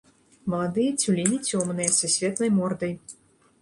Маладыя 0.53 0.95
цюлені 1.03 1.37
цёмныя, 1.49 1.89
са 2.01 2.13
светлай 2.19 2.57
мордай. 2.61 2.93